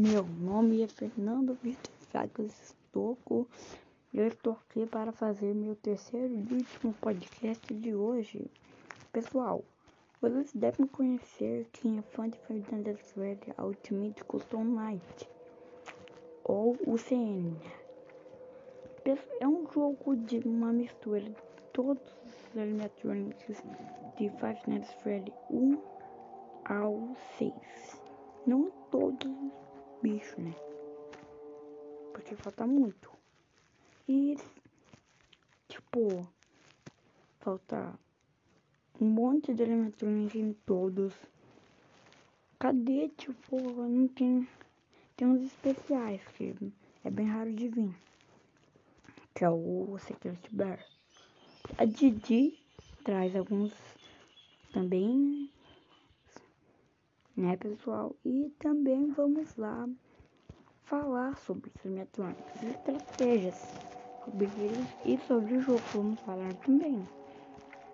[0.00, 3.48] Meu nome é Fernando Vitor Chagas Estocco.
[4.14, 8.48] Eu estou aqui para fazer meu terceiro e último podcast de hoje.
[9.10, 9.64] Pessoal,
[10.20, 15.28] vocês devem conhecer quem é fã de Fernandes Red Ultimate Custom Night
[16.44, 17.56] ou o CN.
[19.40, 21.34] É um jogo de uma mistura de
[21.72, 22.04] todos
[22.52, 23.64] os animatronics
[24.16, 25.76] de Five Nights Freddy 1
[26.66, 27.52] ao 6.
[28.46, 29.67] Não todos
[29.98, 30.54] os bichos, né?
[32.12, 33.10] Porque falta muito.
[34.08, 34.36] E,
[35.68, 36.26] tipo,
[37.40, 37.98] falta
[39.00, 41.14] um monte de elementos em todos.
[42.58, 44.48] Cadê, tipo, não tem.
[45.16, 46.54] Tem uns especiais que
[47.04, 47.94] é bem raro de vir.
[49.34, 50.84] Que é o Secret Bear.
[51.76, 52.58] A Didi
[53.04, 53.72] traz alguns
[54.72, 55.50] também
[57.38, 58.14] né, pessoal?
[58.24, 59.88] E também vamos lá
[60.82, 63.78] falar sobre os eletrônicos, estratégias
[64.36, 65.80] eles e sobre o jogo.
[65.94, 67.06] Vamos falar também.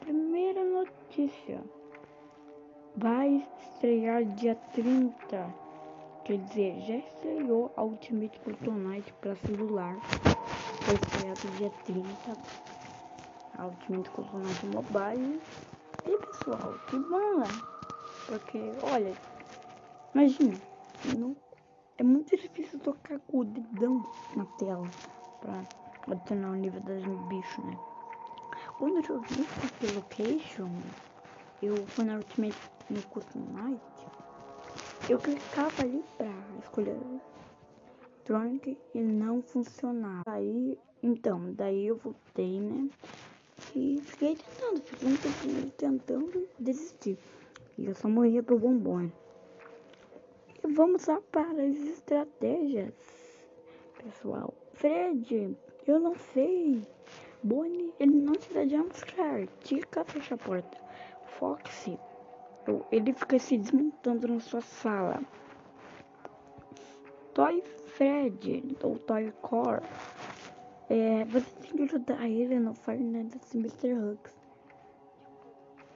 [0.00, 1.62] Primeira notícia:
[2.96, 5.62] vai estrear dia 30.
[6.24, 9.96] Quer dizer, já estreou Ultimate Plutonite para celular.
[10.82, 12.06] Foi estreado dia 30.
[13.58, 15.40] A Ultimate Plutonite Mobile.
[16.06, 17.46] E pessoal, que bom, né?
[18.26, 19.12] Porque, olha,
[20.14, 20.54] Imagina,
[21.18, 21.34] não,
[21.96, 24.04] é muito difícil tocar com o dedão
[24.36, 24.86] na tela
[25.40, 25.62] pra
[26.06, 27.78] adicionar o nível das bichos, né?
[28.78, 30.68] Quando eu vi esse location,
[31.62, 32.58] eu fui na Ultimate
[32.90, 33.80] no Custom Night,
[35.08, 36.96] eu clicava ali pra escolher
[38.24, 40.22] Tronic e não funcionava.
[40.26, 42.88] Aí, então, daí eu voltei, né?
[43.74, 47.18] E fiquei tentando, fiquei um tempinho tentando desistir.
[47.78, 49.10] E eu só morria pro bombom.
[50.64, 52.94] Vamos lá para as estratégias,
[54.02, 54.54] pessoal.
[54.74, 56.86] Fred, eu não sei.
[57.42, 59.48] Bonnie, ele não te dá jumpscare.
[59.64, 60.78] Tica, fecha a porta.
[61.38, 61.98] Foxy,
[62.92, 65.20] ele fica se desmontando na sua sala.
[67.34, 67.60] Toy
[67.96, 69.82] Fred, ou Toy Core,
[70.88, 73.94] é, você tem que ajudar ele no Five Nights Mr.
[73.94, 74.34] Hugs.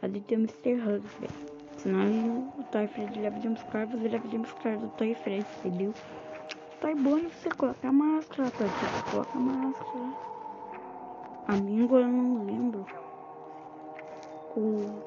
[0.00, 0.74] Ali tem o Mr.
[0.74, 1.53] Hugs, velho.
[1.84, 5.92] Senão o Toy Fred leva de muscular, você leva de muscular do Toy Fred, entendeu?
[6.80, 10.14] Toy bom você coloca a máscara, Toy Fred coloca a máscara.
[11.46, 12.86] Amigo, eu não lembro.
[14.56, 15.02] O.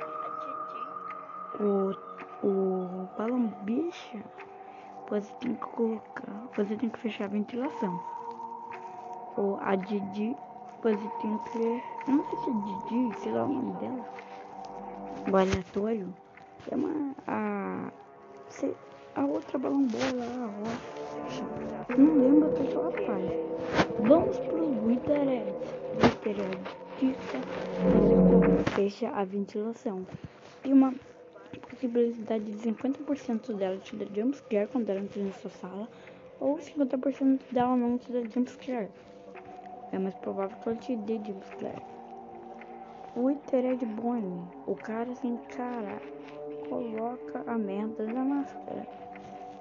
[1.60, 2.48] O.
[2.48, 3.52] O balão.
[5.10, 6.48] Você tem que colocar.
[6.56, 8.00] Você tem que fechar a ventilação.
[9.36, 10.38] Ou a Didi.
[10.84, 11.84] Você tem que.
[12.08, 14.06] Eu não sei se é Didi, sei lá o nome dela.
[15.32, 16.14] O aleatório
[16.70, 17.92] chama a.
[18.50, 18.76] Sei,
[19.16, 21.44] a outra balombola, a rocha.
[21.98, 24.08] Não lembro o que ela faz.
[24.08, 25.54] Vamos pro Wittered.
[26.04, 27.40] Wittered dica
[28.76, 30.06] fecha a ventilação.
[30.64, 30.94] Tem uma
[31.70, 35.88] possibilidade de 50% dela te dar jumpscare quando ela entra na sua sala,
[36.40, 38.90] ou 50% dela não te dar jumpscare.
[39.92, 41.82] É mais provável que ela te dê jumpscare.
[43.16, 46.00] O Itered Bonnie, o cara sem cara
[46.70, 48.88] coloca a merda na máscara.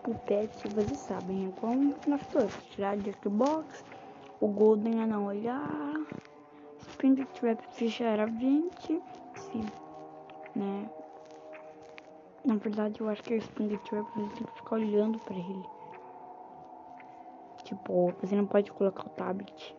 [0.07, 2.55] O pet, vocês sabem, é como nós todos.
[2.71, 3.85] Tirar Xbox,
[4.41, 5.95] o Golden a não olhar,
[6.79, 9.03] Spring Trap fechar a 20,
[9.35, 9.59] se,
[10.55, 10.91] né?
[12.45, 15.65] Na verdade, eu acho que o Spring Trap você tem que ficar olhando pra ele.
[17.65, 19.77] Tipo, você não pode colocar o tablet.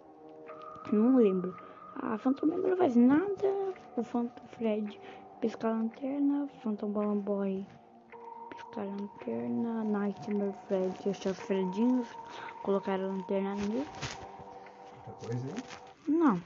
[0.91, 1.55] Não lembro.
[1.95, 3.73] A Phantom não faz nada.
[3.95, 4.99] O Phantom Fred
[5.41, 7.65] Piscar lanterna, Phantom Balloon Boy.
[8.49, 11.09] Piscar lanterna, Nightmare Fred.
[11.09, 12.07] Os Fredinhos.
[12.63, 13.85] Colocar a lanterna nele.
[15.05, 16.11] Outra coisa aí?
[16.11, 16.41] Não.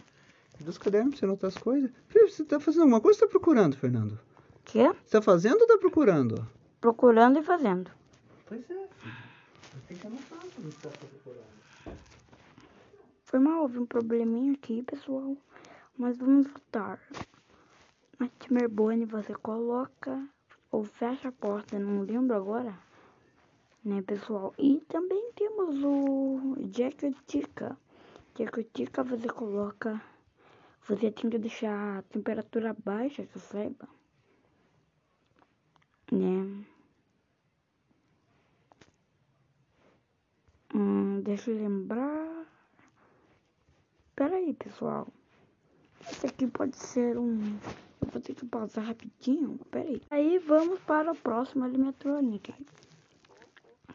[0.60, 1.90] Dos cadernos, você anotar as coisas.
[2.08, 4.20] Filho, você tá fazendo alguma coisa ou tá procurando, Fernando?
[4.66, 4.94] Quê?
[5.06, 6.46] Você tá fazendo ou tá procurando?
[6.80, 7.90] Procurando e fazendo.
[8.46, 9.16] Pois é, filho.
[9.88, 11.98] Tem que anotar tá procurando.
[13.24, 15.38] Foi mal, houve um probleminha aqui, pessoal.
[15.98, 17.00] Mas vamos voltar.
[18.22, 20.30] Nightmare Bonnie você coloca
[20.72, 22.78] ou fecha a porta, não lembro agora,
[23.84, 24.54] né, pessoal?
[24.60, 27.76] E também temos o Jacketica.
[28.38, 30.00] Jacketica você coloca,
[30.88, 33.90] você tem que deixar a temperatura baixa, que eu saiba,
[36.12, 36.64] né?
[40.76, 42.46] Hum, deixa eu lembrar.
[44.16, 45.08] Pera aí, pessoal.
[46.02, 47.58] Esse aqui pode ser um
[48.12, 49.60] vou ter que pausar rapidinho.
[49.70, 50.38] Pera aí.
[50.40, 52.54] Vamos para o próximo animatronic.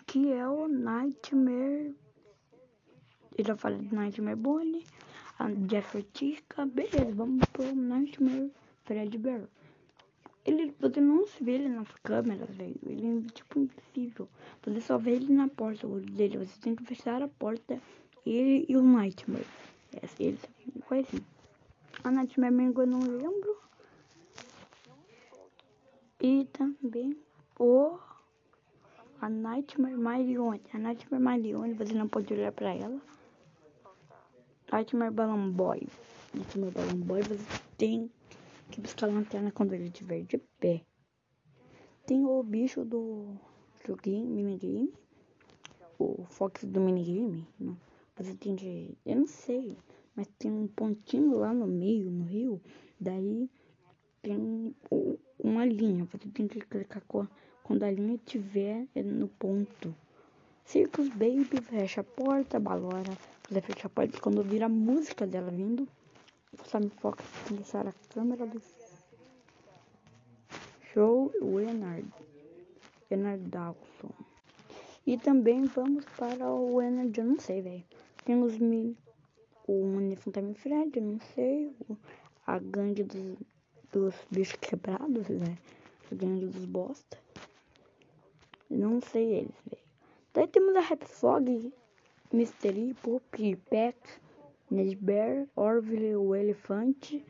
[0.06, 1.94] Que é o Nightmare.
[3.36, 4.84] Eu já falei do Nightmare Bonnie,
[5.38, 6.64] a Jeffrey Tica.
[6.64, 8.50] Beleza, vamos pro Nightmare
[8.84, 9.42] Fredbear.
[10.44, 12.76] Ele, você não se vê ele nas câmeras, velho.
[12.86, 14.28] Ele é tipo invisível.
[14.64, 16.38] Você só vê ele na porta o olho dele.
[16.38, 17.80] Você tem que fechar a porta.
[18.24, 19.46] Ele e o Nightmare.
[19.92, 20.40] É, eles
[20.86, 21.18] foi assim.
[22.04, 23.65] A Nightmare Mango eu não lembro.
[26.20, 27.14] E também
[27.58, 27.98] o
[29.20, 30.62] a Nightmare Marione.
[30.72, 33.00] A Nightmare Marione, você não pode olhar pra ela.
[34.72, 35.86] Nightmare Balloon Boy.
[36.34, 37.44] Nightmare Balloon Boy, você
[37.76, 38.10] tem
[38.70, 40.82] que buscar a lanterna quando ele estiver de pé.
[42.06, 43.36] Tem o bicho do
[43.86, 44.92] joguinho, minigame.
[45.98, 47.46] O Fox do minigame.
[47.58, 47.76] Não.
[48.16, 48.96] Você tem que.
[49.04, 49.76] Eu não sei.
[50.14, 52.60] Mas tem um pontinho lá no meio, no rio.
[52.98, 53.50] Daí
[54.22, 54.74] tem
[55.46, 56.04] uma linha.
[56.04, 57.02] Você tem que clicar
[57.62, 59.94] quando a linha estiver no ponto.
[60.64, 63.16] Circus Baby, fecha a porta, balora.
[63.48, 65.88] Você fecha a porta quando vira a música dela vindo.
[66.64, 68.60] Sammy Fox começar a câmera do
[70.92, 72.08] show Leonard,
[73.10, 74.10] Leonard Dawson.
[75.06, 77.84] E também vamos para o Leonard, eu não sei, velho.
[78.24, 78.96] Tem os mil,
[79.68, 81.70] o Unifuntime Fred, eu não sei.
[81.88, 81.96] O,
[82.46, 83.36] a gangue dos,
[83.96, 85.56] dos bichos quebrados, né?
[86.12, 87.18] A gangue dos bosta.
[88.68, 89.82] Não sei eles, velho.
[90.34, 91.72] Daí temos a Rap Fog,
[92.30, 93.96] Mystery, Poop, Peck.
[94.68, 97.24] Nesbear, Orville, o elefante.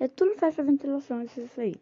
[0.00, 1.76] É tudo festa ventilação, isso aí.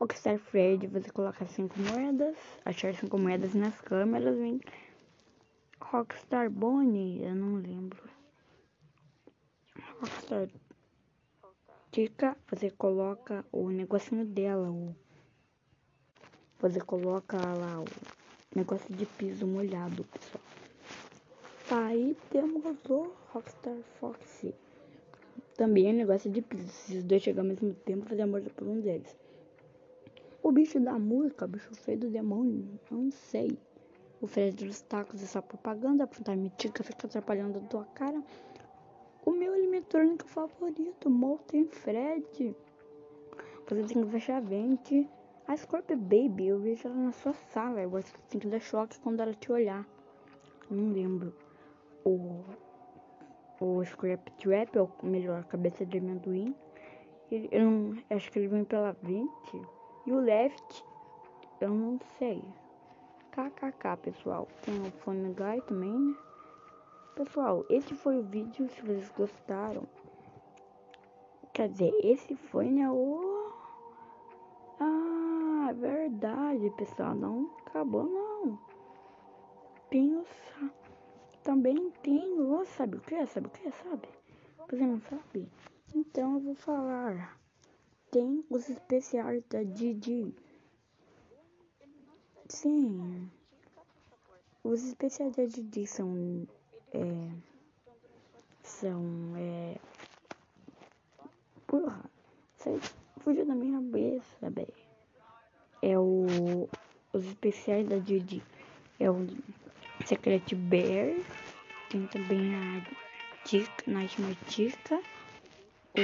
[0.00, 4.60] Rockstar Fred, você coloca cinco moedas, achar cinco moedas nas câmeras, vem.
[5.80, 8.02] Rockstar Bonnie, eu não lembro.
[10.00, 10.48] Rockstar
[11.92, 14.96] Tica, você coloca o negocinho dela, o
[16.58, 17.84] você coloca lá o
[18.56, 20.42] negócio de piso molhado, pessoal.
[21.70, 24.46] Aí temos o Rockstar Fox.
[25.54, 26.66] Também é negócio de piso.
[26.68, 29.14] Se os dois chegarem ao mesmo tempo, fazer amor por um deles.
[30.42, 33.58] O bicho da música, o bicho feio do demônio, não sei.
[34.18, 38.22] O Fred dos tacos, essa propaganda, a mítica fica atrapalhando a tua cara.
[39.82, 42.56] Eletrônico favorito, Molten Fred.
[43.68, 45.10] Você tem que fechar a vente.
[45.46, 47.80] A Scorpio Baby, eu vejo ela na sua sala.
[47.80, 49.84] Eu acho que tem que dar choque quando ela te olhar.
[50.70, 51.34] Não lembro
[52.04, 52.44] o,
[53.60, 56.54] o Scrap Trap, ou melhor, cabeça de amendoim.
[57.30, 59.28] Ele, eu não, acho que ele vem pela 20.
[60.06, 60.84] E o Left,
[61.60, 62.40] eu não sei.
[63.32, 64.46] KKK, pessoal.
[64.62, 66.14] Tem o Fone Guy também, né?
[67.14, 68.68] Pessoal, esse foi o vídeo.
[68.68, 69.86] Se vocês gostaram.
[71.52, 72.90] Quer dizer, esse foi, né?
[72.90, 73.52] O...
[74.80, 77.14] Ah, verdade, pessoal.
[77.14, 78.58] Não acabou, não.
[79.90, 80.24] Pinho
[81.42, 83.26] também tem, oh, sabe o que?
[83.26, 83.70] Sabe o que?
[83.70, 84.08] Sabe?
[84.70, 85.48] Você não sabe?
[85.94, 87.38] Então eu vou falar.
[88.10, 90.34] Tem os especiais da Didi.
[92.48, 93.30] Sim.
[94.62, 96.46] Os especiais da Didi são.
[96.94, 97.30] É,
[98.62, 99.02] são.
[99.36, 99.76] É,
[101.66, 102.04] porra.
[102.56, 102.78] Sei,
[103.18, 104.74] fugiu da minha cabeça, velho.
[105.80, 106.68] É o.
[107.12, 108.42] Os especiais da Didi.
[109.00, 109.26] É o
[110.04, 111.16] Secret Bear.
[111.90, 112.82] Tem também a
[113.44, 115.00] Tica, Nightmare Tica.
[115.96, 116.02] O.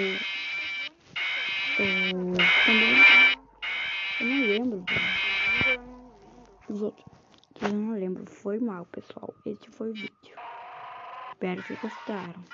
[1.80, 2.34] O.
[2.66, 3.38] Também.
[4.20, 4.84] Eu não lembro.
[6.68, 7.06] Os outros.
[7.62, 8.24] Eu não lembro.
[8.30, 9.32] Foi mal, pessoal.
[9.46, 10.36] Esse foi o vídeo.
[11.40, 12.44] Espero que gostaram.